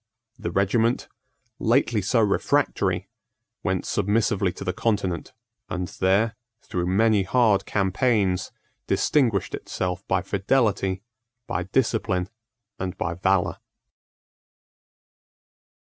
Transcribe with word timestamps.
The 0.39 0.49
regiment, 0.49 1.07
lately 1.59 2.01
so 2.01 2.21
refractory, 2.21 3.07
went 3.61 3.85
submissively 3.85 4.51
to 4.53 4.63
the 4.63 4.73
Continent, 4.73 5.31
and 5.69 5.89
there, 5.89 6.35
through 6.63 6.87
many 6.87 7.21
hard 7.21 7.67
campaigns, 7.67 8.51
distinguished 8.87 9.53
itself 9.53 10.03
by 10.07 10.23
fidelity, 10.23 11.03
by 11.45 11.65
discipline, 11.65 12.29
and 12.79 12.97
by 12.97 13.13
valour. 13.13 13.57